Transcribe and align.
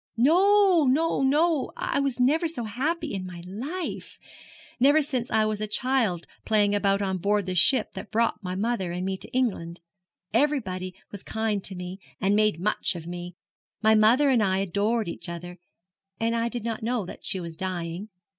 'No, 0.17 0.87
no, 0.87 1.21
no; 1.21 1.71
I 1.77 1.99
never 2.19 2.45
was 2.45 2.55
so 2.55 2.63
happy 2.63 3.13
in 3.13 3.23
my 3.23 3.43
life 3.45 4.17
never 4.79 5.03
since 5.03 5.29
I 5.29 5.45
was 5.45 5.61
a 5.61 5.67
child 5.67 6.25
playing 6.43 6.73
about 6.73 7.03
on 7.03 7.19
board 7.19 7.45
the 7.45 7.53
ship 7.53 7.91
that 7.91 8.09
brought 8.09 8.41
my 8.41 8.55
mother 8.55 8.91
and 8.91 9.05
me 9.05 9.15
to 9.17 9.29
England. 9.29 9.79
Everybody 10.33 10.95
was 11.11 11.21
kind 11.21 11.63
to 11.65 11.75
me, 11.75 11.99
and 12.19 12.35
made 12.35 12.59
much 12.59 12.95
of 12.95 13.05
me. 13.05 13.35
My 13.83 13.93
mother 13.93 14.29
and 14.29 14.41
I 14.41 14.57
adored 14.57 15.07
each 15.07 15.29
other; 15.29 15.59
and 16.19 16.35
I 16.35 16.49
did 16.49 16.63
not 16.63 16.81
know 16.81 17.05
that 17.05 17.23
she 17.23 17.39
was 17.39 17.55
dying. 17.55 18.09